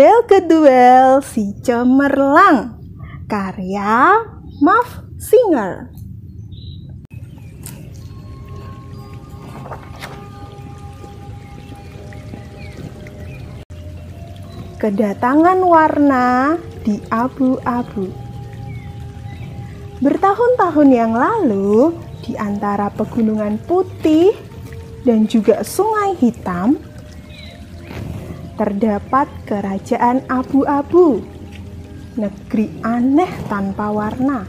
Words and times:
Belgeduel 0.00 1.20
si 1.20 1.52
cemerlang. 1.60 2.80
Karya 3.28 4.24
Muff 4.64 5.04
Singer. 5.20 5.92
Kedatangan 14.80 15.60
warna 15.60 16.56
di 16.80 16.96
abu-abu 17.12 18.08
Bertahun-tahun 20.00 20.88
yang 20.88 21.12
lalu, 21.12 21.92
di 22.24 22.40
antara 22.40 22.88
pegunungan 22.88 23.60
putih 23.68 24.32
dan 25.04 25.28
juga 25.28 25.60
sungai 25.60 26.16
hitam, 26.16 26.80
terdapat 28.60 29.24
kerajaan 29.48 30.20
abu-abu, 30.28 31.24
negeri 32.20 32.68
aneh 32.84 33.32
tanpa 33.48 33.88
warna. 33.88 34.44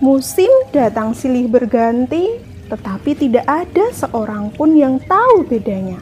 Musim 0.00 0.48
datang 0.72 1.12
silih 1.12 1.44
berganti, 1.44 2.40
tetapi 2.72 3.12
tidak 3.12 3.44
ada 3.44 3.92
seorang 3.92 4.48
pun 4.56 4.72
yang 4.72 4.96
tahu 5.04 5.44
bedanya. 5.44 6.00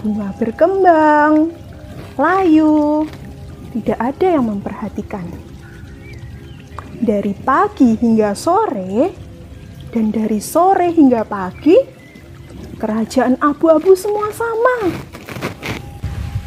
Bunga 0.00 0.32
berkembang, 0.40 1.52
layu, 2.16 3.04
tidak 3.76 4.00
ada 4.00 4.26
yang 4.40 4.48
memperhatikan 4.48 5.28
dari 6.96 7.36
pagi 7.36 7.92
hingga 8.00 8.32
sore, 8.32 9.12
dan 9.92 10.08
dari 10.08 10.40
sore 10.40 10.88
hingga 10.96 11.28
pagi, 11.28 12.01
kerajaan 12.82 13.38
abu-abu 13.38 13.94
semua 13.94 14.34
sama. 14.34 14.90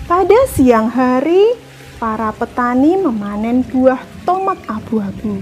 Pada 0.03 0.35
siang 0.51 0.91
hari, 0.91 1.55
para 1.95 2.35
petani 2.35 2.99
memanen 2.99 3.63
buah 3.63 4.03
tomat 4.27 4.59
abu-abu, 4.67 5.39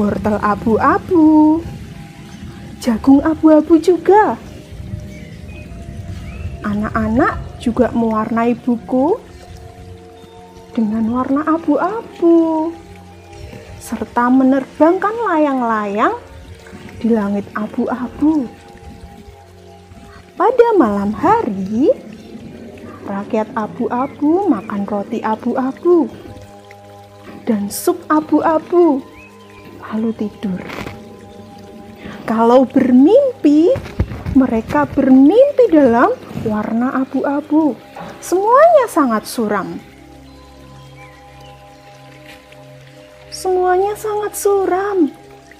wortel 0.00 0.40
abu-abu, 0.40 1.60
jagung 2.80 3.20
abu-abu 3.20 3.76
juga. 3.76 4.40
Anak-anak 6.64 7.60
juga 7.60 7.92
mewarnai 7.92 8.56
buku 8.56 9.20
dengan 10.72 11.04
warna 11.12 11.44
abu-abu 11.44 12.72
serta 13.76 14.32
menerbangkan 14.32 15.12
layang-layang 15.28 16.16
di 17.04 17.12
langit 17.12 17.44
abu-abu. 17.52 18.48
Pada 20.40 20.72
malam 20.80 21.12
hari, 21.12 21.92
rakyat 23.04 23.52
abu-abu 23.52 24.48
makan 24.48 24.88
roti 24.88 25.20
abu-abu 25.20 26.08
dan 27.44 27.68
sup 27.68 28.00
abu-abu, 28.08 29.04
lalu 29.84 30.16
tidur. 30.16 30.56
Kalau 32.24 32.64
bermimpi, 32.64 33.68
mereka 34.32 34.88
bermimpi 34.88 35.68
dalam 35.68 36.08
warna 36.48 37.04
abu-abu. 37.04 37.76
Semuanya 38.24 38.88
sangat 38.88 39.28
suram. 39.28 39.76
Semuanya 43.28 43.92
sangat 43.92 44.32
suram, 44.40 45.12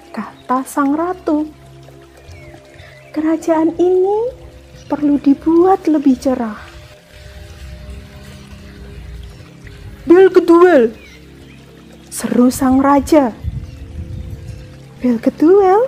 kata 0.08 0.64
sang 0.64 0.96
ratu. 0.96 1.52
Kerajaan 3.12 3.76
ini 3.76 4.39
perlu 4.90 5.22
dibuat 5.22 5.86
lebih 5.86 6.18
cerah. 6.18 6.58
Bel 10.02 10.26
keduel, 10.34 10.90
seru 12.10 12.50
sang 12.50 12.82
raja. 12.82 13.30
Bel 14.98 15.22
keduel? 15.22 15.86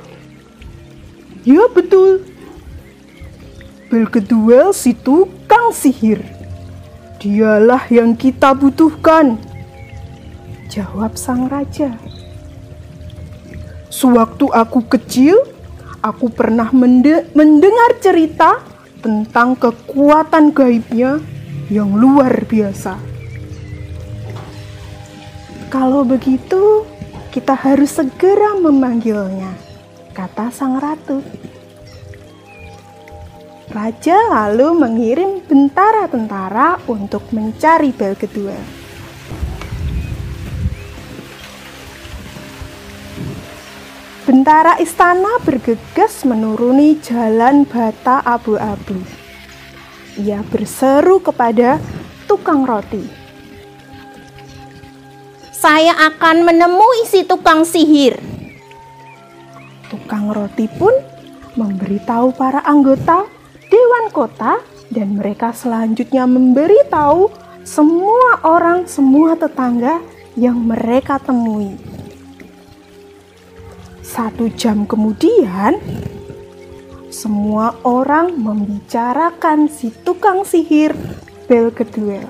Ya 1.43 1.67
betul. 1.67 2.23
Bel 3.91 4.07
keduel 4.07 4.71
si 4.71 4.95
tukang 4.95 5.75
sihir. 5.75 6.23
Dialah 7.19 7.91
yang 7.91 8.15
kita 8.15 8.55
butuhkan 8.55 9.43
Jawab 10.73 11.21
sang 11.21 11.53
raja. 11.53 12.01
Sewaktu 13.93 14.49
aku 14.49 14.81
kecil, 14.89 15.37
aku 16.01 16.33
pernah 16.33 16.73
mende 16.73 17.29
mendengar 17.37 18.01
cerita 18.01 18.72
tentang 19.03 19.59
kekuatan 19.59 20.55
gaibnya 20.55 21.19
yang 21.69 21.93
luar 21.99 22.47
biasa. 22.47 22.95
Kalau 25.69 26.07
begitu, 26.07 26.87
kita 27.35 27.59
harus 27.59 27.99
segera 27.99 28.55
memanggilnya, 28.61 29.51
kata 30.15 30.55
sang 30.55 30.79
ratu. 30.79 31.19
Raja 33.73 34.17
lalu 34.29 34.77
mengirim 34.77 35.41
tentara-tentara 35.49 36.77
untuk 36.87 37.25
mencari 37.33 37.89
bel 37.89 38.13
kedua. 38.13 38.82
Bentara 44.23 44.79
istana 44.79 45.43
bergegas 45.43 46.23
menuruni 46.23 46.95
jalan 47.03 47.67
bata 47.67 48.23
abu-abu. 48.23 49.03
Ia 50.15 50.47
berseru 50.47 51.19
kepada 51.19 51.83
tukang 52.31 52.63
roti. 52.63 53.03
Saya 55.51 55.99
akan 56.07 56.47
menemui 56.47 57.03
si 57.11 57.27
tukang 57.27 57.67
sihir. 57.67 58.15
Tukang 59.91 60.31
roti 60.31 60.71
pun 60.71 60.95
memberitahu 61.59 62.31
para 62.39 62.63
anggota 62.63 63.27
Dewan 63.75 64.07
Kota 64.15 64.63
dan 64.95 65.19
mereka 65.19 65.51
selanjutnya 65.51 66.31
memberitahu 66.31 67.27
semua 67.67 68.39
orang, 68.47 68.87
semua 68.87 69.35
tetangga 69.35 69.99
yang 70.39 70.63
mereka 70.63 71.19
temui. 71.19 71.75
Satu 74.13 74.53
jam 74.53 74.85
kemudian, 74.85 75.81
semua 77.09 77.81
orang 77.81 78.37
membicarakan 78.37 79.73
si 79.73 79.89
tukang 80.05 80.45
sihir 80.45 80.93
Belgeduel. 81.49 82.29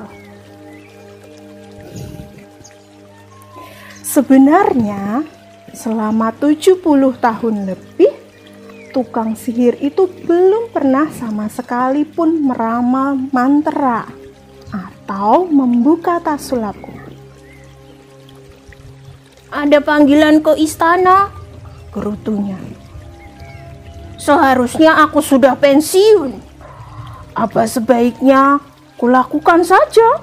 Sebenarnya, 4.06 5.26
selama 5.75 6.31
70 6.38 6.78
tahun 7.19 7.75
lebih, 7.75 8.14
tukang 8.94 9.34
sihir 9.34 9.75
itu 9.82 10.06
belum 10.06 10.70
pernah 10.70 11.10
sama 11.10 11.50
sekali 11.50 12.06
pun 12.06 12.47
meramal 12.47 13.19
mantra 13.34 14.06
atau 14.70 15.50
membuka 15.50 16.22
tas 16.22 16.47
sulapku. 16.47 16.94
Ada 19.50 19.82
panggilan 19.82 20.38
ke 20.47 20.54
istana, 20.62 21.41
gerutunya. 21.92 22.58
Seharusnya 24.16 25.04
aku 25.04 25.20
sudah 25.20 25.54
pensiun. 25.54 26.41
Apa 27.36 27.69
sebaiknya 27.69 28.60
kulakukan 28.97 29.64
saja? 29.64 30.20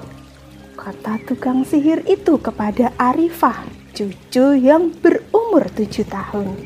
Kata 0.72 1.20
tukang 1.28 1.62
sihir 1.68 2.00
itu 2.08 2.40
kepada 2.40 2.96
Arifah, 2.96 3.68
cucu 3.92 4.56
yang 4.56 4.88
berumur 4.96 5.68
tujuh 5.76 6.08
tahun. 6.08 6.56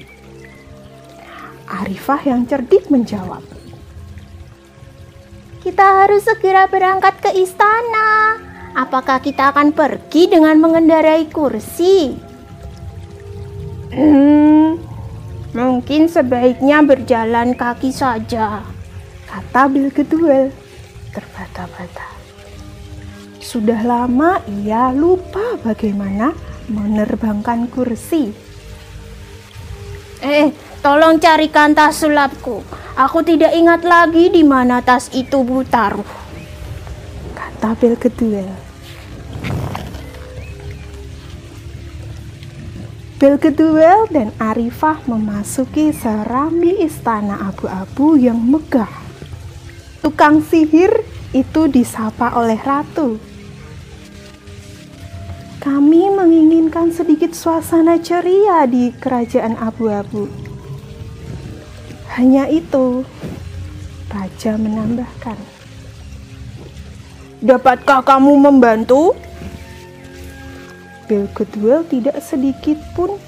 Arifah 1.66 2.20
yang 2.22 2.47
cerdik 2.47 2.87
menjawab, 2.93 3.43
Kita 5.64 6.04
harus 6.04 6.28
segera 6.28 6.69
berangkat 6.69 7.25
ke 7.25 7.31
istana. 7.41 8.37
Apakah 8.76 9.25
kita 9.25 9.49
akan 9.49 9.73
pergi 9.73 10.28
dengan 10.28 10.61
mengendarai 10.61 11.25
kursi? 11.32 12.12
Hmm, 13.88 14.44
Mungkin 15.54 16.10
sebaiknya 16.10 16.82
berjalan 16.82 17.54
kaki 17.54 17.94
saja, 17.94 18.66
kata 19.30 19.70
Bilgeduel 19.70 20.50
terbata-bata. 21.14 22.10
Sudah 23.38 23.86
lama 23.86 24.42
ia 24.50 24.90
lupa 24.90 25.54
bagaimana 25.62 26.34
menerbangkan 26.66 27.70
kursi. 27.70 28.34
Eh, 30.18 30.50
tolong 30.82 31.22
carikan 31.22 31.70
tas 31.70 32.02
sulapku. 32.02 32.66
Aku 32.98 33.22
tidak 33.22 33.54
ingat 33.54 33.86
lagi 33.86 34.34
di 34.34 34.42
mana 34.42 34.82
tas 34.82 35.06
itu 35.14 35.46
butaruh. 35.46 36.10
Kata 37.30 37.78
Bilgeduel. 37.78 38.74
Belgeduel 43.14 44.11
dan 44.11 44.34
Arifah 44.43 45.06
memasuki 45.06 45.94
serambi 45.94 46.82
istana 46.82 47.46
abu-abu 47.46 48.19
yang 48.19 48.43
megah. 48.43 48.90
Tukang 50.02 50.43
sihir 50.43 50.90
itu 51.31 51.70
disapa 51.70 52.34
oleh 52.34 52.58
ratu. 52.58 53.22
Kami 55.62 56.11
menginginkan 56.11 56.90
sedikit 56.90 57.38
suasana 57.38 58.02
ceria 58.02 58.66
di 58.66 58.90
kerajaan 58.90 59.62
abu-abu. 59.62 60.26
Hanya 62.19 62.50
itu, 62.50 63.06
raja 64.11 64.58
menambahkan. 64.58 65.38
Dapatkah 67.40 68.02
kamu 68.02 68.43
membantu? 68.43 69.14
Bill 71.04 71.28
Goodwill 71.36 71.84
tidak 71.88 72.20
sedikit 72.24 72.80
pun 72.96 73.20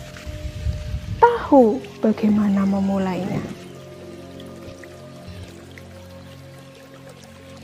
tahu 1.20 1.80
bagaimana 2.00 2.64
memulainya. 2.64 3.40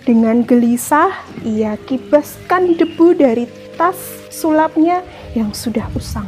Dengan 0.03 0.43
gelisah, 0.43 1.15
ia 1.47 1.79
kibaskan 1.79 2.75
debu 2.75 3.15
dari 3.15 3.47
tas 3.79 3.97
sulapnya 4.35 5.07
yang 5.33 5.55
sudah 5.55 5.87
usang. 5.95 6.27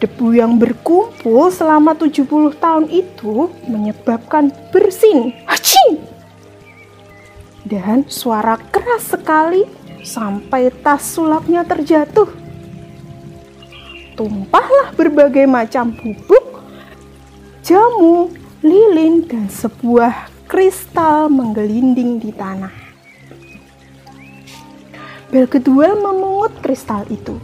Debu 0.00 0.32
yang 0.32 0.56
berkumpul 0.56 1.50
selama 1.50 1.92
70 1.92 2.56
tahun 2.56 2.86
itu 2.88 3.50
menyebabkan 3.66 4.48
bersin. 4.70 5.34
Hachi! 5.44 5.98
Dan 7.68 8.08
suara 8.08 8.56
keras 8.72 9.12
sekali 9.12 9.68
sampai 10.02 10.70
tas 10.70 11.02
sulapnya 11.04 11.62
terjatuh. 11.66 12.28
Tumpahlah 14.18 14.94
berbagai 14.98 15.46
macam 15.46 15.94
bubuk, 15.94 16.62
jamu, 17.62 18.34
lilin, 18.66 19.22
dan 19.22 19.46
sebuah 19.46 20.26
kristal 20.50 21.30
menggelinding 21.30 22.18
di 22.18 22.34
tanah. 22.34 22.74
Bel 25.28 25.44
kedua 25.44 25.92
memungut 25.92 26.56
kristal 26.64 27.04
itu. 27.12 27.36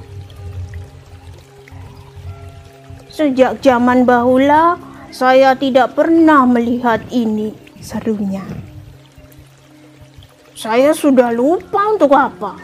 Sejak 3.12 3.62
zaman 3.62 4.02
bahula, 4.02 4.74
saya 5.14 5.54
tidak 5.54 5.94
pernah 5.94 6.42
melihat 6.48 6.98
ini, 7.14 7.54
serunya. 7.78 8.42
Saya 10.54 10.94
sudah 10.94 11.34
lupa 11.34 11.90
untuk 11.90 12.14
apa. 12.14 12.54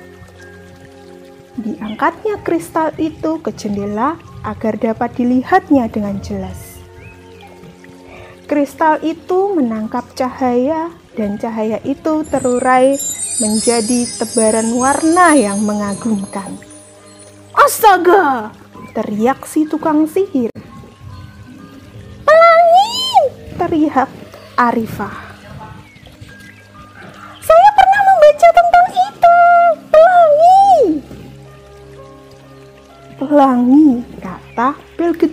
Diangkatnya 1.58 2.38
kristal 2.46 2.94
itu 3.02 3.42
ke 3.42 3.50
jendela 3.50 4.14
agar 4.46 4.78
dapat 4.78 5.10
dilihatnya 5.18 5.90
dengan 5.90 6.22
jelas. 6.22 6.78
Kristal 8.46 9.02
itu 9.02 9.54
menangkap 9.58 10.06
cahaya 10.14 10.94
dan 11.18 11.34
cahaya 11.38 11.82
itu 11.82 12.22
terurai 12.30 12.94
menjadi 13.42 14.06
tebaran 14.22 14.70
warna 14.78 15.34
yang 15.34 15.58
mengagumkan. 15.66 16.54
Astaga! 17.54 18.54
Teriak 18.94 19.46
si 19.46 19.66
tukang 19.66 20.06
sihir. 20.06 20.50
Pelangi! 22.22 22.94
Teriak 23.58 24.10
Arifah. 24.58 25.29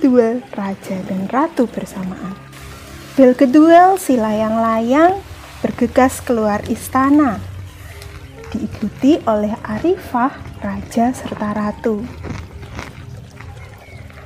Kedua, 0.08 0.40
raja 0.56 1.04
dan 1.04 1.28
ratu 1.28 1.68
bersamaan. 1.68 2.32
Bel 3.20 3.36
kedua 3.36 4.00
si 4.00 4.16
layang-layang 4.16 5.20
bergegas 5.60 6.24
keluar 6.24 6.64
istana 6.72 7.44
diikuti 8.56 9.20
oleh 9.28 9.52
Arifah, 9.68 10.32
raja 10.64 11.12
serta 11.12 11.52
ratu. 11.52 12.08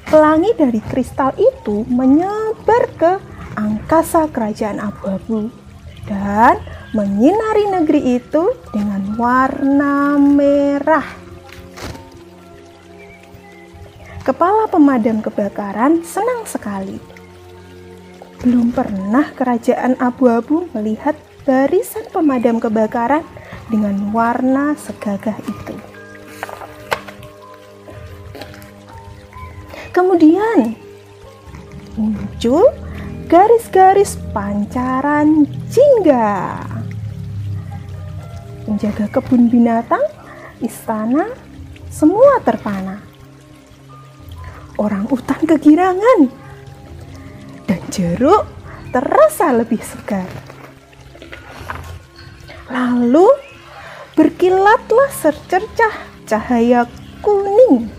Pelangi 0.05 0.53
dari 0.53 0.85
kristal 0.85 1.33
itu 1.41 1.81
menyebar 1.89 2.85
ke 3.01 3.17
angkasa 3.57 4.29
kerajaan 4.29 4.85
abu-abu 4.85 5.49
dan 6.05 6.61
menyinari 6.93 7.73
negeri 7.73 8.21
itu 8.21 8.53
dengan 8.69 9.17
warna 9.17 10.13
merah. 10.21 11.20
Kepala 14.21 14.69
pemadam 14.69 15.17
kebakaran 15.17 16.05
senang 16.05 16.45
sekali. 16.45 17.01
Belum 18.45 18.69
pernah 18.69 19.33
kerajaan 19.33 19.97
abu-abu 19.97 20.69
melihat 20.77 21.17
barisan 21.41 22.05
pemadam 22.13 22.61
kebakaran 22.61 23.25
dengan 23.73 24.13
warna 24.13 24.77
segagah 24.77 25.33
itu. 25.41 25.73
Kemudian 29.89 30.77
muncul 31.97 32.69
garis-garis 33.25 34.21
pancaran 34.37 35.49
jingga. 35.73 36.61
Penjaga 38.69 39.09
kebun 39.17 39.49
binatang, 39.49 40.05
istana, 40.61 41.25
semua 41.89 42.37
terpana. 42.45 43.10
Orang 44.81 45.05
utan 45.13 45.37
kegirangan 45.45 46.25
dan 47.69 47.81
jeruk 47.93 48.49
terasa 48.89 49.53
lebih 49.53 49.77
segar. 49.77 50.25
Lalu 52.65 53.29
berkilatlah 54.17 55.13
secercah 55.13 55.93
cahaya 56.25 56.89
kuning. 57.21 57.93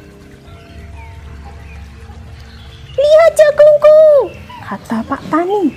Lihat 2.99 3.33
jagungku, 3.39 4.03
kata 4.67 5.07
Pak 5.07 5.23
Tani. 5.31 5.71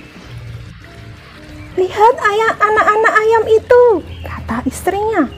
Lihat 1.78 2.14
ayah 2.18 2.52
anak-anak 2.58 3.14
ayam 3.14 3.44
itu, 3.46 3.82
kata 4.26 4.58
istrinya. 4.66 5.30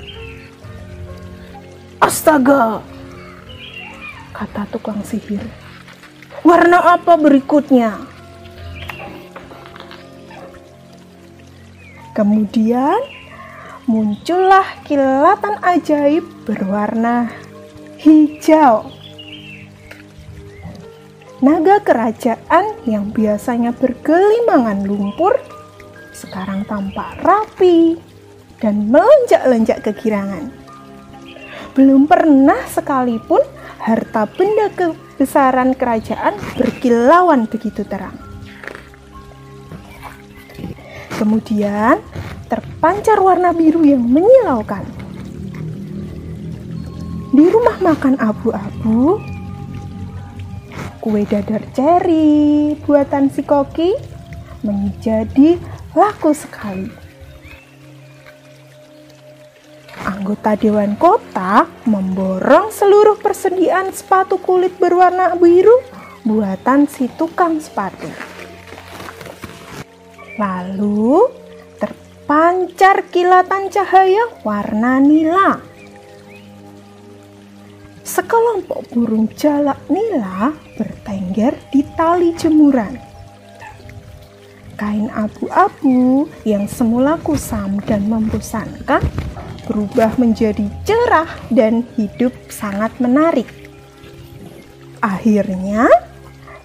Astaga, 2.01 2.81
kata 4.39 4.71
tukang 4.71 5.03
sihir. 5.03 5.43
Warna 6.47 6.95
apa 6.95 7.19
berikutnya? 7.19 7.99
Kemudian 12.15 13.03
muncullah 13.91 14.79
kilatan 14.87 15.59
ajaib 15.59 16.23
berwarna 16.47 17.35
hijau. 17.99 18.95
Naga 21.39 21.83
kerajaan 21.83 22.83
yang 22.87 23.11
biasanya 23.11 23.75
bergelimangan 23.75 24.87
lumpur 24.87 25.39
sekarang 26.15 26.67
tampak 26.67 27.19
rapi 27.23 27.99
dan 28.59 28.91
melonjak-lonjak 28.91 29.87
kegirangan. 29.87 30.51
Belum 31.79 32.11
pernah 32.11 32.59
sekalipun 32.67 33.39
harta 33.79 34.27
benda 34.27 34.69
kebesaran 34.75 35.75
kerajaan 35.75 36.35
berkilauan 36.59 37.47
begitu 37.47 37.87
terang. 37.87 38.15
Kemudian 41.19 41.99
terpancar 42.47 43.19
warna 43.19 43.51
biru 43.51 43.83
yang 43.83 44.07
menyilaukan. 44.07 44.87
Di 47.29 47.45
rumah 47.51 47.79
makan 47.83 48.19
abu-abu, 48.19 49.21
kue 50.99 51.23
dadar 51.29 51.63
ceri 51.77 52.75
buatan 52.83 53.31
si 53.31 53.43
Koki 53.45 53.95
menjadi 54.65 55.61
laku 55.95 56.35
sekali. 56.35 56.89
Anggota 60.09 60.57
Dewan 60.57 60.97
Kota 60.97 61.69
memborong 61.85 62.73
seluruh 62.73 62.88
persediaan 63.59 63.91
sepatu 63.91 64.39
kulit 64.39 64.79
berwarna 64.79 65.35
biru 65.35 65.83
buatan 66.23 66.87
si 66.87 67.11
tukang 67.19 67.59
sepatu. 67.59 68.07
Lalu 70.39 71.27
pancar 72.23 73.03
kilatan 73.11 73.67
cahaya 73.67 74.31
warna 74.47 75.03
nila. 75.03 75.59
Sekelompok 78.07 78.95
burung 78.95 79.27
jalak 79.35 79.83
nila 79.91 80.55
bertengger 80.79 81.59
di 81.75 81.83
tali 81.99 82.39
jemuran. 82.39 82.95
Kain 84.79 85.11
abu-abu 85.11 86.31
yang 86.47 86.71
semula 86.71 87.19
kusam 87.27 87.83
dan 87.83 88.07
membosankan 88.07 89.03
berubah 89.69 90.17
menjadi 90.17 90.65
cerah 90.89 91.29
dan 91.53 91.85
hidup 92.01 92.33
sangat 92.49 92.97
menarik. 92.97 93.53
Akhirnya, 95.05 95.93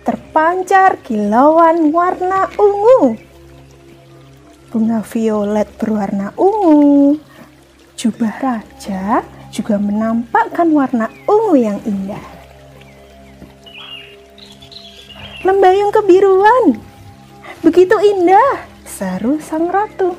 terpancar 0.07 1.03
kilauan 1.03 1.91
warna 1.91 2.48
ungu 2.55 3.19
bunga 4.74 5.05
violet 5.05 5.69
berwarna 5.77 6.33
ungu. 6.33 7.22
Jubah 7.93 8.41
raja 8.41 9.22
juga 9.53 9.77
menampakkan 9.77 10.65
warna 10.74 11.13
ungu 11.29 11.53
yang 11.53 11.77
indah. 11.86 12.25
Lembayung 15.45 15.93
kebiruan, 15.93 16.81
begitu 17.62 17.93
indah, 18.01 18.65
seru 18.81 19.38
sang 19.38 19.69
ratu. 19.69 20.17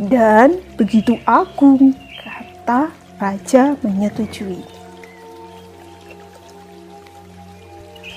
Dan 0.00 0.64
begitu 0.80 1.20
agung, 1.28 1.92
kata 2.24 2.88
raja 3.20 3.76
menyetujui. 3.84 4.64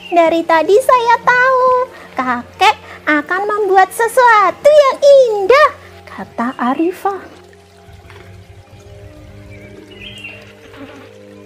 Dari 0.08 0.42
tadi 0.48 0.76
saya 0.80 1.16
tahu 1.28 1.68
kakek 2.16 2.76
akan 3.04 3.42
membuat 3.44 3.92
sesuatu 3.92 4.70
yang 4.72 4.98
indah, 5.04 5.70
kata 6.08 6.56
Arifah. 6.56 7.20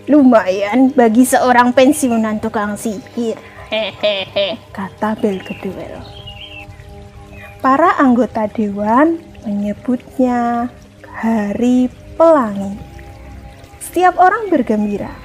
Lumayan 0.06 0.94
bagi 0.94 1.26
seorang 1.26 1.74
pensiunan 1.74 2.38
tukang 2.38 2.78
sihir. 2.78 3.42
Hehehe, 3.74 4.62
kata 4.70 5.18
Belgeduel. 5.18 6.00
Para 7.58 7.98
anggota 7.98 8.46
dewan 8.48 9.27
menyebutnya 9.48 10.68
Hari 11.08 11.88
Pelangi. 12.20 12.76
Setiap 13.80 14.20
orang 14.20 14.52
bergembira. 14.52 15.16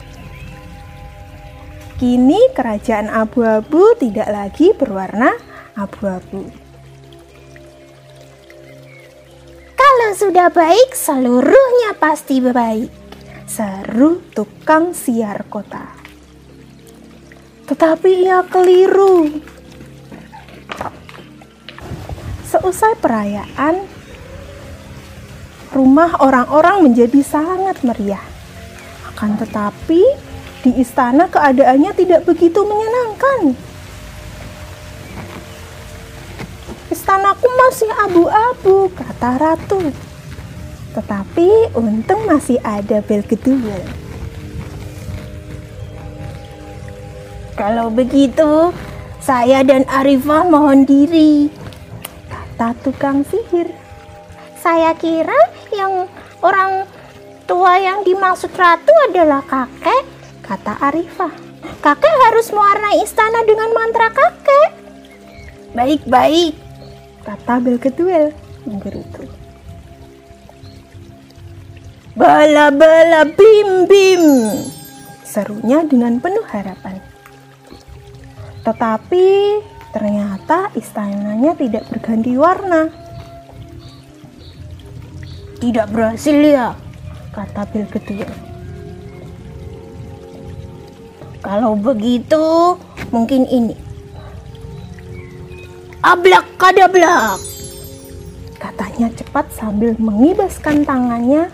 Kini 1.99 2.39
kerajaan 2.55 3.11
abu-abu 3.11 3.99
tidak 3.99 4.31
lagi 4.31 4.71
berwarna 4.79 5.35
abu-abu. 5.75 6.47
Kalau 9.75 10.11
sudah 10.15 10.49
baik, 10.55 10.95
seluruhnya 10.95 11.99
pasti 11.99 12.39
baik. 12.39 12.91
Seru 13.47 14.23
tukang 14.33 14.95
siar 14.95 15.45
kota. 15.51 15.85
Tetapi 17.69 18.11
ia 18.25 18.41
keliru. 18.47 19.29
Seusai 22.49 22.97
perayaan, 23.01 24.02
rumah 25.73 26.21
orang-orang 26.21 26.87
menjadi 26.87 27.25
sangat 27.25 27.81
meriah. 27.81 28.23
Akan 29.09 29.41
tetapi, 29.41 30.05
di 30.63 30.71
istana 30.79 31.27
keadaannya 31.27 31.93
tidak 31.97 32.23
begitu 32.29 32.63
menyenangkan. 32.63 33.57
Istanaku 36.93 37.49
masih 37.49 37.91
abu-abu, 38.05 38.93
kata 38.93 39.41
ratu. 39.41 39.81
Tetapi 40.93 41.73
untung 41.75 42.29
masih 42.29 42.61
ada 42.61 43.01
bel 43.01 43.25
kedua. 43.25 43.81
Kalau 47.57 47.89
begitu, 47.89 48.71
saya 49.19 49.65
dan 49.65 49.89
Arifah 49.89 50.45
mohon 50.47 50.85
diri, 50.85 51.49
kata 52.29 52.77
tukang 52.85 53.25
sihir. 53.25 53.82
Saya 54.63 54.95
kira 54.95 55.35
yang 55.75 56.07
orang 56.39 56.87
tua 57.51 57.83
yang 57.83 58.07
dimaksud 58.07 58.55
ratu 58.55 58.95
adalah 59.11 59.43
kakek, 59.43 60.07
kata 60.39 60.79
Arifah. 60.79 61.35
Kakek 61.83 62.15
harus 62.31 62.55
mewarnai 62.55 63.03
istana 63.03 63.43
dengan 63.43 63.75
mantra 63.75 64.07
kakek. 64.15 64.71
Baik-baik, 65.75 66.55
kata 67.27 67.59
Belgeduel 67.59 68.31
menggerutu. 68.63 69.27
Bala-bala 72.15 73.27
bim-bim, 73.35 74.23
serunya 75.27 75.83
dengan 75.83 76.23
penuh 76.23 76.47
harapan. 76.47 77.03
Tetapi 78.63 79.59
ternyata 79.91 80.71
istananya 80.79 81.59
tidak 81.59 81.83
berganti 81.91 82.39
warna. 82.39 83.02
Tidak 85.63 85.87
berhasil 85.95 86.35
ya, 86.35 86.75
kata 87.31 87.63
Belgeduel. 87.71 88.27
Kalau 91.39 91.79
begitu, 91.79 92.75
mungkin 93.15 93.47
ini 93.47 93.93
Ablak 96.03 96.59
kadablak. 96.59 97.39
Katanya 98.59 99.07
cepat 99.15 99.47
sambil 99.55 99.95
mengibaskan 100.03 100.83
tangannya. 100.83 101.47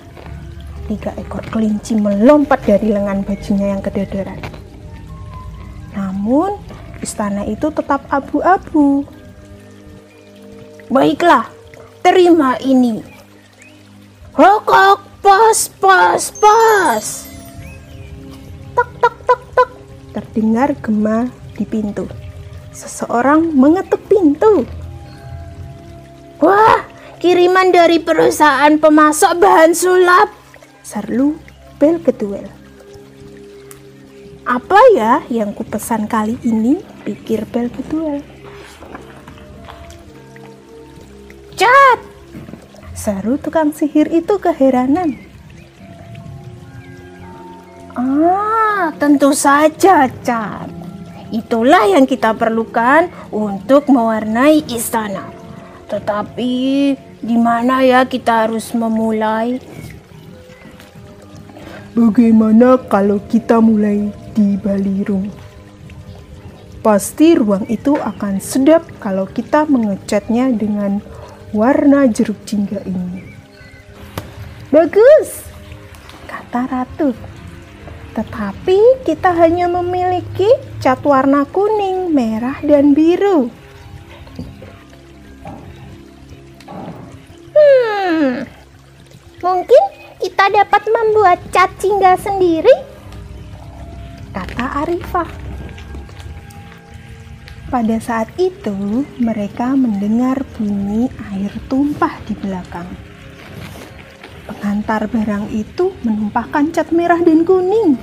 Tiga 0.88 1.12
ekor 1.20 1.44
kelinci 1.52 1.92
melompat 2.00 2.64
dari 2.64 2.88
lengan 2.88 3.20
bajunya 3.28 3.76
yang 3.76 3.84
kedodoran. 3.84 4.40
Namun, 5.92 6.56
istana 7.04 7.44
itu 7.44 7.68
tetap 7.68 8.08
abu-abu. 8.08 9.04
Baiklah, 10.88 11.52
terima 12.00 12.56
ini. 12.64 13.04
Hokok, 14.38 14.98
pas, 15.18 15.58
pas, 15.82 16.22
pas. 16.38 17.06
Tak, 18.78 18.90
tak, 19.02 19.14
tak, 19.26 19.40
tak. 19.58 19.70
Terdengar 20.14 20.70
gema 20.78 21.26
di 21.58 21.66
pintu 21.66 22.06
seseorang 22.78 23.50
mengetuk 23.50 23.98
pintu. 24.06 24.62
Wah, 26.38 26.86
kiriman 27.18 27.74
dari 27.74 27.98
perusahaan 27.98 28.78
pemasok 28.78 29.32
bahan 29.42 29.74
sulap. 29.74 30.30
Serlu 30.86 31.34
bel 31.82 31.98
keduel. 31.98 32.46
Apa 34.46 34.80
ya 34.94 35.20
yang 35.28 35.52
kupesan 35.52 36.06
kali 36.06 36.38
ini? 36.46 36.78
Pikir 37.02 37.44
bel 37.50 37.68
keduel. 37.68 38.22
Cat! 41.58 42.07
Seru 42.98 43.38
tukang 43.38 43.70
sihir 43.70 44.10
itu 44.10 44.42
keheranan. 44.42 45.14
Ah, 47.94 48.90
tentu 48.98 49.30
saja, 49.38 50.10
Cat. 50.26 50.66
Itulah 51.30 51.86
yang 51.86 52.10
kita 52.10 52.34
perlukan 52.34 53.06
untuk 53.30 53.86
mewarnai 53.86 54.66
istana. 54.66 55.30
Tetapi 55.86 56.50
di 57.22 57.36
mana 57.38 57.86
ya 57.86 58.02
kita 58.02 58.50
harus 58.50 58.74
memulai? 58.74 59.62
Bagaimana 61.94 62.82
kalau 62.82 63.22
kita 63.30 63.62
mulai 63.62 64.10
di 64.34 64.58
Balirung? 64.58 65.30
Pasti 66.82 67.38
ruang 67.38 67.62
itu 67.70 67.94
akan 67.94 68.42
sedap 68.42 68.82
kalau 68.98 69.30
kita 69.30 69.70
mengecatnya 69.70 70.50
dengan 70.50 70.98
warna 71.56 72.04
jeruk 72.08 72.36
jingga 72.44 72.84
ini. 72.84 73.24
Bagus, 74.68 75.48
kata 76.28 76.68
Ratu. 76.68 77.16
Tetapi 78.12 79.06
kita 79.06 79.32
hanya 79.32 79.70
memiliki 79.70 80.48
cat 80.82 81.00
warna 81.06 81.48
kuning, 81.48 82.12
merah, 82.12 82.58
dan 82.60 82.92
biru. 82.92 83.48
Hmm, 87.54 88.44
mungkin 89.40 89.82
kita 90.20 90.44
dapat 90.52 90.82
membuat 90.90 91.38
cat 91.54 91.72
jingga 91.80 92.18
sendiri, 92.20 92.74
kata 94.36 94.84
Arifah. 94.84 95.47
Pada 97.68 98.00
saat 98.00 98.32
itu, 98.40 99.04
mereka 99.20 99.76
mendengar 99.76 100.40
bunyi 100.56 101.12
air 101.28 101.52
tumpah 101.68 102.16
di 102.24 102.32
belakang. 102.32 102.88
Pengantar 104.48 105.04
barang 105.04 105.52
itu 105.52 105.92
menumpahkan 106.00 106.72
cat 106.72 106.88
merah 106.96 107.20
dan 107.20 107.44
kuning. 107.44 108.00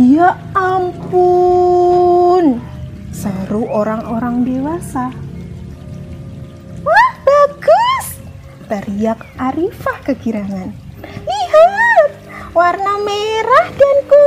Ya 0.00 0.40
ampun, 0.56 2.64
seru 3.12 3.68
orang-orang 3.68 4.48
dewasa. 4.48 5.12
Wah, 6.80 7.12
bagus! 7.28 8.06
Teriak 8.72 9.20
Arifah 9.36 10.00
kegirangan. 10.00 10.72
Lihat, 11.04 12.10
warna 12.56 13.04
merah 13.04 13.68
dan 13.68 13.96
kuning 14.08 14.25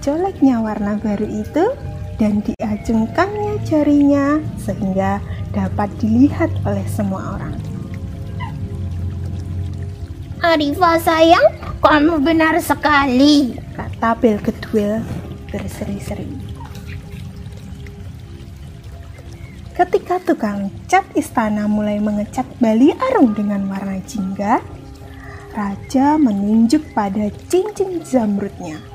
Dicoleknya 0.00 0.64
warna 0.64 0.96
baru 0.96 1.28
itu 1.28 1.76
dan 2.16 2.40
diacungkannya 2.40 3.60
jarinya 3.68 4.40
sehingga 4.56 5.20
dapat 5.52 5.92
dilihat 6.00 6.48
oleh 6.64 6.88
semua 6.88 7.36
orang. 7.36 7.52
Arifah 10.40 10.96
sayang, 11.04 11.44
kamu 11.84 12.16
benar 12.24 12.56
sekali, 12.64 13.60
kata 13.76 14.16
Bel 14.16 14.40
Kedwil 14.40 15.04
berseri-seri. 15.52 16.32
Ketika 19.76 20.16
tukang 20.24 20.72
cat 20.88 21.04
istana 21.12 21.68
mulai 21.68 22.00
mengecat 22.00 22.48
Bali 22.56 22.88
Arung 22.96 23.36
dengan 23.36 23.68
warna 23.68 24.00
jingga, 24.08 24.64
raja 25.52 26.16
menunjuk 26.16 26.88
pada 26.96 27.28
cincin 27.52 28.00
zamrudnya. 28.00 28.89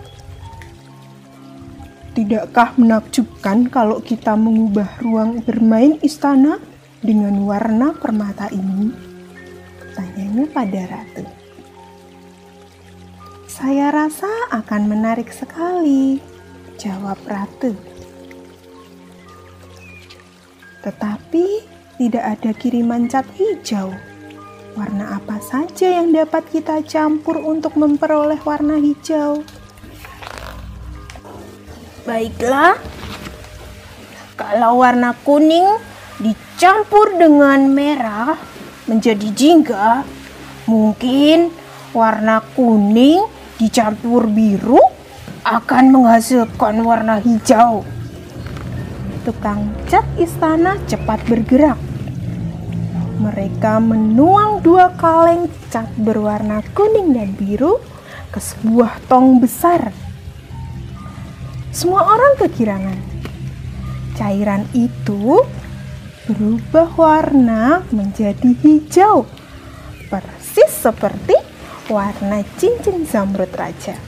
Tidakkah 2.16 2.80
menakjubkan 2.80 3.68
kalau 3.68 4.00
kita 4.00 4.40
mengubah 4.40 5.04
ruang 5.04 5.44
bermain 5.44 6.00
istana 6.00 6.64
dengan 7.04 7.44
warna 7.44 7.92
permata 7.92 8.48
ini? 8.56 8.96
Tanyanya 9.92 10.48
pada 10.48 10.82
ratu. 10.88 11.28
Saya 13.52 13.92
rasa 13.92 14.32
akan 14.48 14.88
menarik 14.88 15.28
sekali, 15.28 16.24
jawab 16.80 17.20
ratu. 17.28 17.76
Tetapi 20.88 21.46
tidak 22.00 22.24
ada 22.24 22.52
kiriman 22.56 23.12
cat 23.12 23.28
hijau. 23.36 23.92
Warna 24.80 25.20
apa 25.20 25.44
saja 25.44 26.00
yang 26.00 26.16
dapat 26.16 26.48
kita 26.48 26.80
campur 26.88 27.44
untuk 27.44 27.76
memperoleh 27.76 28.40
warna 28.48 28.80
hijau? 28.80 29.44
Baiklah, 32.06 32.78
kalau 34.38 34.86
warna 34.86 35.18
kuning 35.26 35.66
dicampur 36.22 37.18
dengan 37.18 37.66
merah 37.74 38.38
menjadi 38.86 39.34
jingga, 39.34 40.06
mungkin 40.70 41.50
warna 41.98 42.46
kuning 42.54 43.26
dicampur 43.58 44.30
biru 44.30 44.78
akan 45.50 45.90
menghasilkan 45.90 46.78
warna 46.86 47.18
hijau. 47.26 47.82
Tukang 49.26 49.74
cat 49.90 50.06
istana 50.22 50.78
cepat 50.86 51.26
bergerak. 51.26 51.82
Mereka 53.18 53.82
menuang 53.82 54.62
dua 54.62 54.94
kaleng 54.94 55.50
cat 55.74 55.90
berwarna 55.98 56.62
kuning 56.78 57.18
dan 57.18 57.34
biru 57.34 57.82
ke 58.30 58.38
sebuah 58.38 59.02
tong 59.10 59.42
besar 59.42 60.05
semua 61.76 62.08
orang 62.08 62.40
kekirangan. 62.40 63.00
Cairan 64.16 64.64
itu 64.72 65.44
berubah 66.24 66.88
warna 66.96 67.84
menjadi 67.92 68.56
hijau, 68.64 69.28
persis 70.08 70.72
seperti 70.72 71.36
warna 71.92 72.48
cincin 72.56 73.04
zamrud 73.04 73.52
raja. 73.52 74.00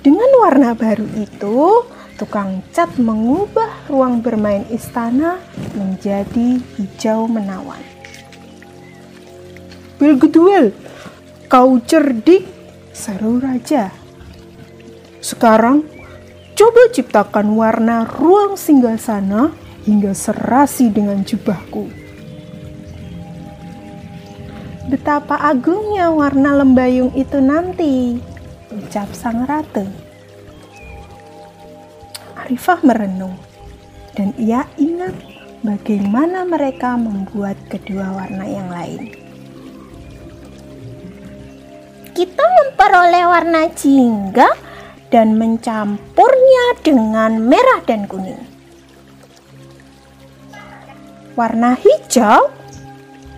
Dengan 0.00 0.32
warna 0.40 0.72
baru 0.72 1.04
itu, 1.20 1.84
tukang 2.16 2.64
cat 2.72 2.96
mengubah 2.96 3.92
ruang 3.92 4.24
bermain 4.24 4.64
istana 4.72 5.38
menjadi 5.76 6.56
hijau 6.80 7.28
menawan. 7.28 7.84
Belgeduel, 10.00 10.72
kau 11.52 11.76
cerdik, 11.84 12.48
seru 12.96 13.38
raja. 13.38 14.01
Sekarang, 15.22 15.86
coba 16.58 16.90
ciptakan 16.90 17.54
warna 17.54 18.02
ruang 18.02 18.58
singgah 18.58 18.98
sana 18.98 19.54
hingga 19.86 20.18
serasi 20.18 20.90
dengan 20.90 21.22
jubahku. 21.22 21.86
Betapa 24.90 25.38
agungnya 25.38 26.10
warna 26.10 26.58
lembayung 26.58 27.14
itu 27.14 27.38
nanti, 27.38 28.18
ucap 28.74 29.14
sang 29.14 29.46
ratu. 29.46 29.86
Arifah 32.42 32.82
merenung, 32.82 33.38
dan 34.18 34.34
ia 34.34 34.66
ingat 34.74 35.14
bagaimana 35.62 36.42
mereka 36.42 36.98
membuat 36.98 37.54
kedua 37.70 38.10
warna 38.10 38.42
yang 38.42 38.66
lain. 38.74 39.14
Kita 42.10 42.42
memperoleh 42.42 43.24
warna 43.30 43.70
jingga 43.70 44.71
dan 45.12 45.36
mencampurnya 45.36 46.80
dengan 46.80 47.36
merah 47.44 47.84
dan 47.84 48.08
kuning. 48.08 48.40
Warna 51.36 51.76
hijau 51.76 52.48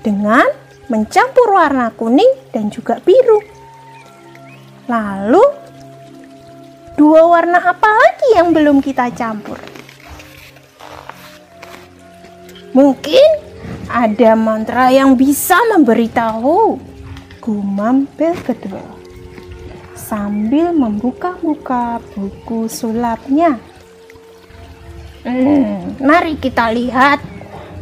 dengan 0.06 0.46
mencampur 0.86 1.50
warna 1.50 1.90
kuning 1.90 2.30
dan 2.54 2.70
juga 2.70 3.02
biru. 3.02 3.42
Lalu, 4.86 5.42
dua 6.94 7.26
warna 7.26 7.58
apa 7.58 7.90
lagi 7.90 8.38
yang 8.38 8.54
belum 8.54 8.78
kita 8.78 9.10
campur? 9.10 9.58
Mungkin 12.70 13.28
ada 13.90 14.38
mantra 14.38 14.94
yang 14.94 15.18
bisa 15.18 15.58
memberitahu. 15.74 16.78
Gumam 17.42 18.08
bel 18.16 18.34
kedua 18.40 18.93
sambil 20.04 20.76
membuka-buka 20.76 22.04
buku 22.12 22.68
sulapnya. 22.68 23.56
Hmm, 25.24 25.96
mari 26.04 26.36
kita 26.36 26.68
lihat 26.68 27.24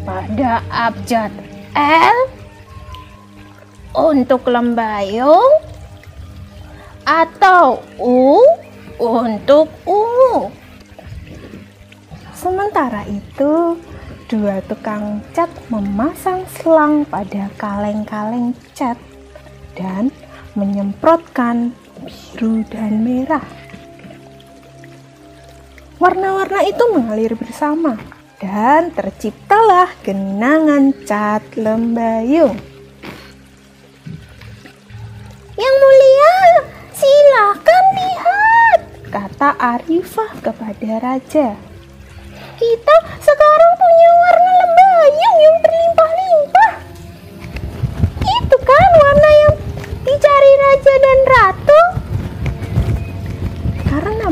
pada 0.06 0.62
abjad 0.70 1.34
L 1.74 2.18
untuk 3.90 4.46
lembayung 4.46 5.50
atau 7.02 7.82
U 7.98 8.38
untuk 9.02 9.66
ungu. 9.82 10.54
Sementara 12.30 13.02
itu, 13.10 13.74
dua 14.30 14.62
tukang 14.70 15.18
cat 15.34 15.50
memasang 15.66 16.46
selang 16.58 17.02
pada 17.06 17.50
kaleng-kaleng 17.58 18.54
cat 18.74 18.98
dan 19.74 20.14
menyemprotkan 20.54 21.74
biru 22.04 22.66
dan 22.68 23.02
merah. 23.06 23.44
Warna-warna 26.02 26.66
itu 26.66 26.82
mengalir 26.90 27.38
bersama 27.38 27.94
dan 28.42 28.90
terciptalah 28.90 29.86
genangan 30.02 30.90
cat 31.06 31.46
lembayung. 31.54 32.58
Yang 35.54 35.74
mulia, 35.78 36.34
silakan 36.90 37.84
lihat, 37.94 38.80
kata 39.14 39.54
Arifah 39.62 40.32
kepada 40.42 40.90
raja. 40.98 41.54
Kita 42.58 42.96
sekarang 43.22 43.72
punya 43.78 44.10
warna 44.10 44.52
lembayung 44.58 45.38
yang 45.38 45.56
berlimpah-limpah. 45.62 46.72
Itu 48.26 48.56
kan 48.58 48.88
warna 48.98 49.30
yang 49.46 49.54
dicari 50.02 50.52
raja 50.66 50.94
dan 50.98 51.18
ratu? 51.30 51.71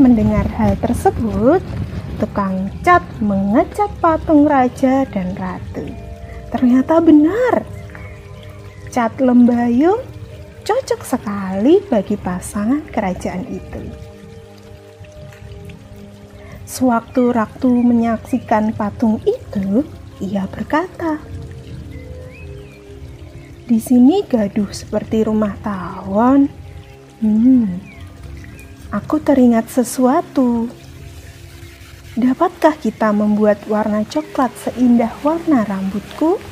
Mendengar 0.00 0.48
hal 0.56 0.80
tersebut, 0.80 1.60
tukang 2.16 2.72
cat 2.80 3.04
mengecat 3.20 3.92
patung 4.00 4.48
raja 4.48 5.04
dan 5.04 5.36
ratu. 5.36 5.84
Ternyata 6.48 7.04
benar, 7.04 7.68
cat 8.88 9.12
lembayung 9.20 10.00
cocok 10.64 11.04
sekali 11.04 11.84
bagi 11.84 12.16
pasangan 12.16 12.80
kerajaan 12.88 13.44
itu. 13.52 13.82
Sewaktu 16.64 17.36
Raktu 17.36 17.68
menyaksikan 17.68 18.72
patung 18.72 19.20
itu, 19.28 19.84
ia 20.24 20.48
berkata, 20.48 21.20
di 23.68 23.76
sini 23.76 24.24
gaduh 24.24 24.72
seperti 24.72 25.28
rumah 25.28 25.60
tawon. 25.60 26.48
Hmm, 27.20 27.89
aku 28.90 29.22
teringat 29.22 29.70
sesuatu. 29.70 30.66
Dapatkah 32.18 32.74
kita 32.74 33.14
membuat 33.14 33.62
warna 33.70 34.02
coklat 34.02 34.50
seindah 34.58 35.14
warna 35.22 35.62
rambutku? 35.62 36.42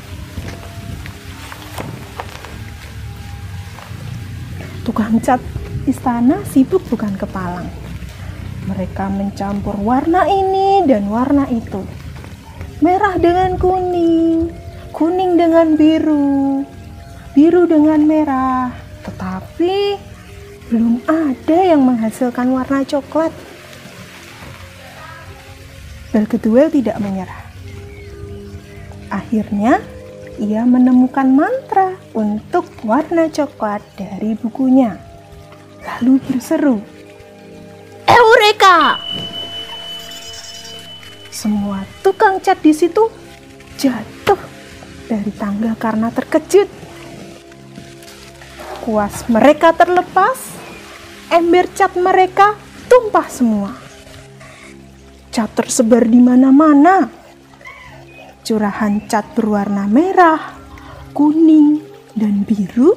Tukang 4.87 5.19
cat 5.21 5.43
istana 5.85 6.41
sibuk 6.47 6.81
bukan 6.89 7.19
kepalang. 7.19 7.69
Mereka 8.71 9.11
mencampur 9.11 9.75
warna 9.83 10.25
ini 10.31 10.87
dan 10.87 11.11
warna 11.11 11.45
itu. 11.51 11.83
Merah 12.79 13.19
dengan 13.19 13.59
kuning, 13.59 14.55
kuning 14.95 15.35
dengan 15.35 15.75
biru, 15.75 16.63
biru 17.35 17.67
dengan 17.67 18.07
merah, 18.07 18.71
tetapi 19.03 19.99
belum 20.69 21.01
ada 21.09 21.59
yang 21.65 21.81
menghasilkan 21.81 22.53
warna 22.53 22.85
coklat. 22.85 23.33
Belgeduel 26.13 26.69
tidak 26.73 27.01
menyerah. 27.01 27.45
Akhirnya, 29.09 29.81
ia 30.37 30.63
menemukan 30.69 31.29
mantra 31.29 31.97
untuk 32.13 32.69
warna 32.85 33.33
coklat 33.33 33.81
dari 33.97 34.37
bukunya. 34.37 35.01
Lalu 35.85 36.21
berseru, 36.29 36.79
Eureka! 38.05 39.01
Semua 41.33 41.87
tukang 42.05 42.43
cat 42.45 42.61
di 42.61 42.75
situ 42.75 43.09
jatuh 43.79 44.41
dari 45.09 45.33
tangga 45.33 45.73
karena 45.79 46.13
terkejut. 46.13 46.69
Kuas 48.85 49.29
mereka 49.29 49.77
terlepas, 49.77 50.48
ember 51.29 51.69
cat 51.77 51.93
mereka 51.97 52.57
tumpah 52.89 53.29
semua. 53.29 53.71
Cat 55.29 55.53
tersebar 55.53 56.09
di 56.09 56.21
mana-mana. 56.21 57.09
Curahan 58.43 59.05
cat 59.05 59.37
berwarna 59.37 59.85
merah, 59.85 60.57
kuning, 61.13 61.85
dan 62.17 62.49
biru 62.49 62.97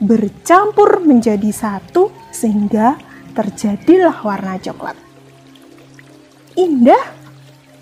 bercampur 0.00 1.04
menjadi 1.04 1.52
satu 1.52 2.08
sehingga 2.32 2.96
terjadilah 3.36 4.16
warna 4.24 4.56
coklat. 4.56 4.96
Indah 6.56 7.14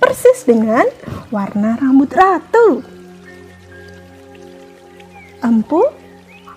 persis 0.03 0.43
dengan 0.43 0.85
warna 1.31 1.79
rambut 1.79 2.11
ratu. 2.11 2.83
Empu, 5.41 5.81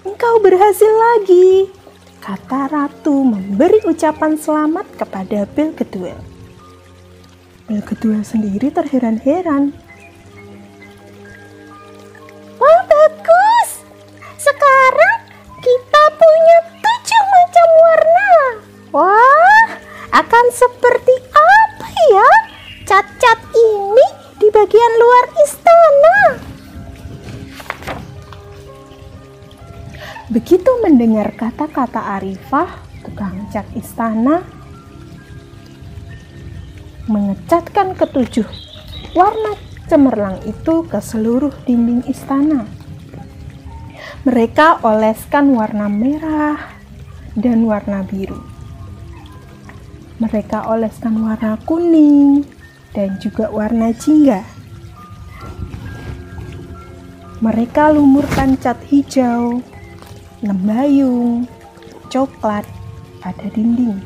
engkau 0.01 0.35
berhasil 0.41 0.89
lagi, 0.89 1.69
kata 2.19 2.67
ratu 2.67 3.23
memberi 3.23 3.79
ucapan 3.87 4.35
selamat 4.35 4.85
kepada 4.99 5.47
Bel 5.47 5.71
Kedua. 5.71 6.11
Bel 7.65 7.79
Kedua 7.79 8.19
sendiri 8.27 8.67
terheran-heran. 8.75 9.71
Wah, 12.59 12.81
bagus. 12.91 13.69
Sekarang 14.35 15.17
kita 15.63 16.03
punya 16.19 16.57
tujuh 16.83 17.23
macam 17.23 17.67
warna. 17.79 18.33
Wah, 18.91 19.67
akan 20.11 20.45
seperti 20.51 21.15
apa 21.31 21.87
ya 22.11 22.29
cat-cat 22.83 23.39
ini 23.55 24.07
di 24.43 24.47
bagian 24.51 24.93
luar 24.99 25.25
istana? 25.47 26.48
Begitu 30.29 30.69
mendengar 30.85 31.33
kata-kata 31.33 32.21
Arifah, 32.21 32.85
tukang 33.01 33.49
cat 33.49 33.65
istana 33.73 34.45
mengecatkan 37.09 37.97
ketujuh 37.97 38.45
warna 39.17 39.57
cemerlang 39.89 40.37
itu 40.45 40.85
ke 40.85 41.01
seluruh 41.01 41.49
dinding 41.65 42.05
istana. 42.05 42.69
Mereka 44.21 44.85
oleskan 44.85 45.49
warna 45.57 45.89
merah 45.89 46.77
dan 47.33 47.65
warna 47.65 48.05
biru. 48.05 48.37
Mereka 50.21 50.69
oleskan 50.69 51.25
warna 51.25 51.57
kuning 51.65 52.45
dan 52.93 53.17
juga 53.17 53.49
warna 53.49 53.89
jingga. 53.97 54.45
Mereka 57.41 57.97
lumurkan 57.97 58.59
cat 58.59 58.77
hijau, 58.91 59.63
lembayung, 60.39 61.43
coklat 62.07 62.63
pada 63.19 63.47
dinding. 63.51 63.99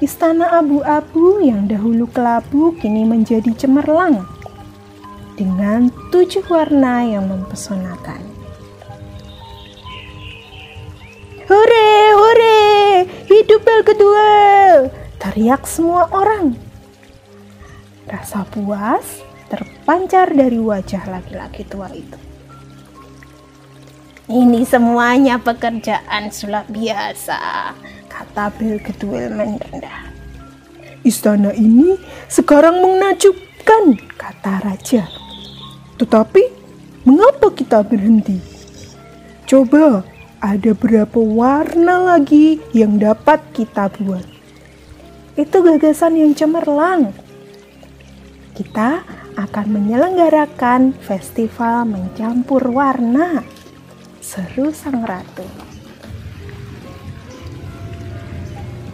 Istana 0.00 0.64
abu-abu 0.64 1.44
yang 1.44 1.68
dahulu 1.68 2.08
kelabu 2.08 2.72
kini 2.80 3.04
menjadi 3.04 3.52
cemerlang 3.52 4.24
dengan 5.36 5.92
tujuh 6.08 6.44
warna 6.48 7.04
yang 7.04 7.28
mempesonakan. 7.28 8.20
Hore, 11.50 11.92
hore, 12.16 12.64
hidup 13.28 13.60
bel 13.60 13.82
kedua, 13.84 14.28
teriak 15.20 15.68
semua 15.68 16.08
orang. 16.12 16.56
Rasa 18.08 18.48
puas 18.48 19.20
terpancar 19.52 20.32
dari 20.32 20.56
wajah 20.56 21.04
laki-laki 21.10 21.66
tua 21.66 21.90
itu. 21.92 22.29
Ini 24.30 24.62
semuanya 24.62 25.42
pekerjaan 25.42 26.30
sulap 26.30 26.70
biasa, 26.70 27.74
kata 28.06 28.54
Bel 28.54 28.78
Kedua 28.78 29.26
merendah. 29.26 30.06
Istana 31.02 31.50
ini 31.50 31.98
sekarang 32.30 32.78
menakjubkan, 32.78 33.98
kata 34.14 34.62
raja. 34.62 35.02
Tetapi, 35.98 36.46
mengapa 37.10 37.50
kita 37.50 37.82
berhenti? 37.82 38.38
Coba, 39.50 40.06
ada 40.38 40.72
berapa 40.78 41.18
warna 41.18 42.14
lagi 42.14 42.62
yang 42.70 43.02
dapat 43.02 43.42
kita 43.50 43.90
buat? 43.98 44.22
Itu 45.34 45.58
gagasan 45.58 46.14
yang 46.14 46.38
cemerlang. 46.38 47.10
Kita 48.54 49.02
akan 49.34 49.66
menyelenggarakan 49.74 50.94
festival 51.02 51.82
mencampur 51.90 52.62
warna. 52.70 53.58
Seru 54.20 54.68
sang 54.76 55.00
ratu. 55.00 55.48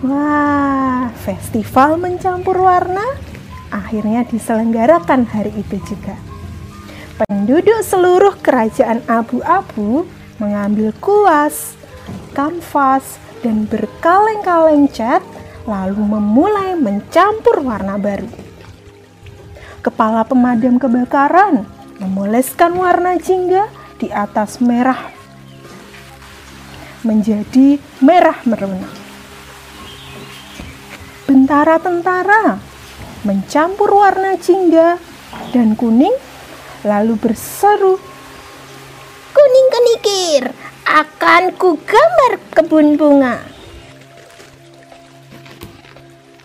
Wah, 0.06 1.10
festival 1.18 1.98
mencampur 1.98 2.54
warna 2.62 3.02
akhirnya 3.74 4.22
diselenggarakan 4.22 5.26
hari 5.26 5.50
itu 5.58 5.82
juga. 5.82 6.14
Penduduk 7.18 7.82
seluruh 7.82 8.38
kerajaan 8.38 9.02
abu-abu 9.10 10.06
mengambil 10.38 10.94
kuas, 11.02 11.74
kanvas, 12.30 13.18
dan 13.42 13.66
berkaleng-kaleng 13.66 14.86
cat 14.86 15.26
lalu 15.66 16.06
memulai 16.06 16.78
mencampur 16.78 17.66
warna 17.66 17.98
baru. 17.98 18.30
Kepala 19.82 20.22
pemadam 20.22 20.78
kebakaran 20.78 21.66
memoleskan 21.98 22.78
warna 22.78 23.18
jingga 23.18 23.66
di 23.98 24.12
atas 24.12 24.62
merah 24.62 25.15
menjadi 27.06 27.78
merah 28.02 28.42
merona. 28.42 28.90
Bentara 31.30 31.78
tentara 31.78 32.58
mencampur 33.22 33.94
warna 33.94 34.34
jingga 34.34 34.98
dan 35.54 35.78
kuning 35.78 36.14
lalu 36.82 37.14
berseru 37.14 38.02
Kuning 39.36 39.68
kenikir, 39.68 40.44
akan 40.88 41.52
ku 41.60 41.76
gambar 41.76 42.40
kebun 42.56 42.96
bunga. 42.96 43.44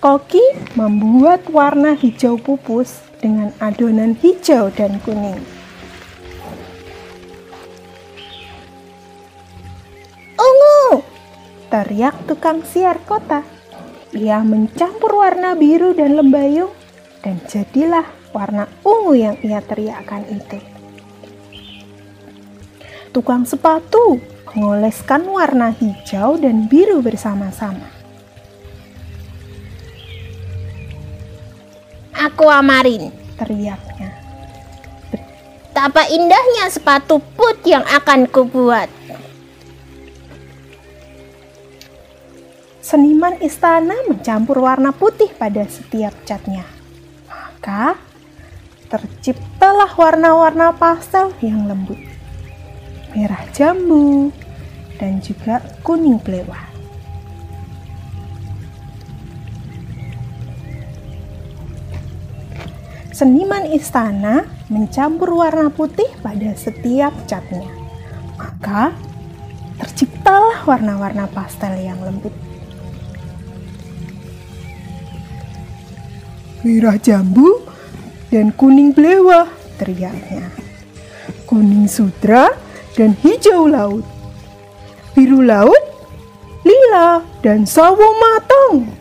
Koki 0.04 0.43
membuat 0.76 1.47
warna 1.47 1.95
hijau 1.95 2.36
pupus 2.36 3.00
dengan 3.24 3.56
adonan 3.63 4.19
hijau 4.19 4.67
dan 4.76 5.00
kuning. 5.08 5.39
Ungu, 10.42 11.06
Teriak 11.70 12.26
tukang 12.26 12.66
siar 12.66 12.98
kota. 13.06 13.46
Ia 14.18 14.42
mencampur 14.42 15.14
warna 15.22 15.54
biru 15.54 15.94
dan 15.94 16.18
lembayung 16.18 16.74
dan 17.22 17.38
jadilah 17.46 18.10
warna 18.34 18.66
ungu 18.82 19.14
yang 19.14 19.38
ia 19.46 19.62
teriakkan 19.62 20.26
itu. 20.28 20.60
Tukang 23.14 23.46
sepatu 23.46 24.20
mengoleskan 24.52 25.30
warna 25.30 25.72
hijau 25.72 26.36
dan 26.42 26.66
biru 26.68 27.00
bersama-sama. 27.00 28.02
aquamarin. 32.22 33.10
Teriaknya. 33.38 34.14
Betapa 35.10 36.06
indahnya 36.14 36.70
sepatu 36.70 37.18
put 37.34 37.58
yang 37.66 37.82
akan 37.90 38.30
kubuat. 38.30 39.01
Seniman 42.92 43.40
istana 43.40 43.96
mencampur 44.12 44.60
warna 44.68 44.92
putih 44.92 45.32
pada 45.40 45.64
setiap 45.64 46.12
catnya. 46.28 46.68
Maka 47.24 47.96
terciptalah 48.92 49.96
warna-warna 49.96 50.76
pastel 50.76 51.32
yang 51.40 51.72
lembut. 51.72 51.96
Merah 53.16 53.48
jambu 53.56 54.36
dan 55.00 55.24
juga 55.24 55.64
kuning 55.88 56.20
belewah. 56.20 56.68
Seniman 63.16 63.72
istana 63.72 64.44
mencampur 64.68 65.32
warna 65.32 65.72
putih 65.72 66.12
pada 66.20 66.52
setiap 66.60 67.16
catnya. 67.24 67.72
Maka 68.36 68.92
terciptalah 69.80 70.68
warna-warna 70.68 71.32
pastel 71.32 71.80
yang 71.80 72.04
lembut. 72.04 72.51
Merah 76.62 76.93
jambu 77.02 77.65
dan 78.30 78.54
kuning 78.54 78.93
belewah, 78.93 79.50
teriaknya. 79.82 80.45
Kuning 81.50 81.89
sudra 81.89 82.54
dan 82.93 83.17
hijau 83.17 83.65
laut. 83.65 84.06
Biru 85.17 85.41
laut, 85.41 85.82
lila, 86.62 87.26
dan 87.41 87.65
sawo 87.65 88.06
matang. 88.21 88.93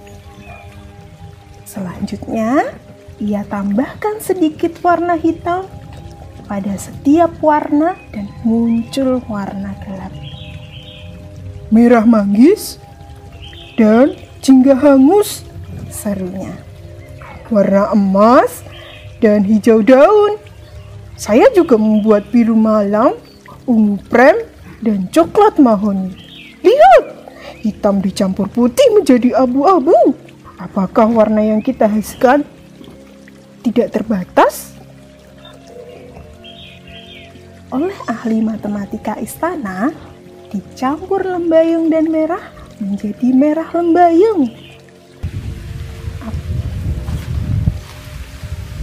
Selanjutnya, 1.68 2.72
ia 3.20 3.44
tambahkan 3.44 4.24
sedikit 4.24 4.80
warna 4.80 5.20
hitam 5.20 5.68
pada 6.48 6.74
setiap 6.80 7.30
warna 7.44 7.92
dan 8.10 8.26
muncul 8.40 9.20
warna 9.28 9.76
gelap. 9.84 10.16
Merah 11.68 12.08
manggis 12.08 12.80
dan 13.76 14.16
jingga 14.40 14.80
hangus, 14.80 15.44
serunya. 15.92 16.69
Warna 17.50 17.90
emas 17.90 18.62
dan 19.18 19.42
hijau 19.42 19.82
daun. 19.82 20.38
Saya 21.18 21.50
juga 21.50 21.74
membuat 21.74 22.30
biru 22.30 22.54
malam, 22.54 23.18
ungu 23.66 23.98
prem, 24.06 24.38
dan 24.80 25.10
coklat 25.10 25.58
mahoni. 25.60 26.14
Lihat, 26.62 27.04
hitam 27.60 28.00
dicampur 28.00 28.48
putih 28.48 28.86
menjadi 28.94 29.36
abu-abu. 29.36 30.14
Apakah 30.56 31.10
warna 31.10 31.42
yang 31.42 31.60
kita 31.60 31.90
hasilkan 31.90 32.46
tidak 33.66 33.92
terbatas? 33.92 34.72
Oleh 37.74 37.98
ahli 38.06 38.40
matematika 38.40 39.18
istana, 39.18 39.90
dicampur 40.54 41.26
lembayung 41.26 41.90
dan 41.90 42.08
merah 42.08 42.42
menjadi 42.80 43.28
merah 43.34 43.68
lembayung. 43.74 44.69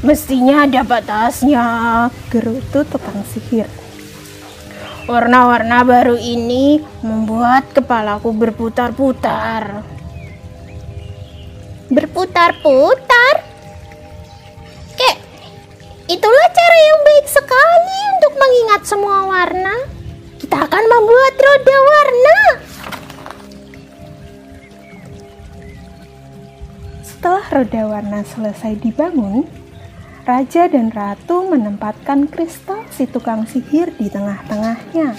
Mestinya 0.07 0.63
ada 0.63 0.87
batasnya. 0.87 1.67
Gerutu 2.31 2.87
tukang 2.87 3.27
sihir. 3.27 3.67
Warna-warna 5.03 5.83
baru 5.83 6.15
ini 6.15 6.79
membuat 7.03 7.75
kepalaku 7.75 8.31
berputar-putar. 8.31 9.83
Berputar-putar? 11.91 13.35
Kek, 14.95 15.17
itulah 16.07 16.47
cara 16.55 16.77
yang 16.87 16.99
baik 17.03 17.27
sekali 17.27 17.99
untuk 18.15 18.33
mengingat 18.39 18.81
semua 18.87 19.27
warna. 19.27 19.75
Kita 20.39 20.71
akan 20.71 20.83
membuat 20.87 21.33
roda 21.35 21.77
warna. 21.83 22.39
Setelah 27.03 27.45
roda 27.51 27.81
warna 27.91 28.19
selesai 28.23 28.79
dibangun, 28.79 29.66
Raja 30.27 30.67
dan 30.67 30.91
Ratu 30.91 31.47
menempatkan 31.47 32.27
kristal 32.27 32.83
si 32.91 33.07
tukang 33.07 33.47
sihir 33.47 33.95
di 33.95 34.11
tengah-tengahnya. 34.11 35.15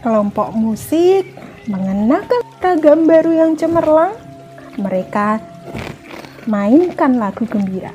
Kelompok 0.00 0.56
musik 0.56 1.28
mengenakan 1.68 2.40
ragam 2.64 3.04
baru 3.04 3.36
yang 3.36 3.52
cemerlang. 3.52 4.16
Mereka 4.80 5.44
mainkan 6.48 7.20
lagu 7.20 7.44
gembira. 7.44 7.92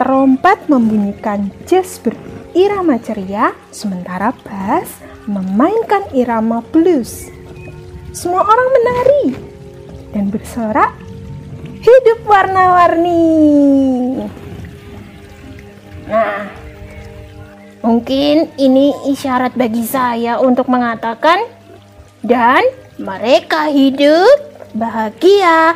Trompet 0.00 0.64
membunyikan 0.72 1.52
jazz 1.68 2.00
berirama 2.00 2.96
ceria, 2.96 3.52
sementara 3.68 4.32
bass 4.40 4.88
memainkan 5.28 6.08
irama 6.16 6.64
blues. 6.72 7.28
Semua 8.16 8.40
orang 8.40 8.68
menari 8.72 9.24
dan 10.16 10.32
bersorak 10.32 11.09
hidup 11.80 12.28
warna-warni. 12.28 14.28
Nah, 16.08 16.48
mungkin 17.80 18.52
ini 18.60 18.92
isyarat 19.08 19.56
bagi 19.56 19.84
saya 19.88 20.36
untuk 20.40 20.68
mengatakan 20.68 21.40
dan 22.20 22.60
mereka 23.00 23.72
hidup 23.72 24.52
bahagia 24.76 25.72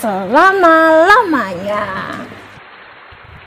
selama-lamanya. 0.00 1.84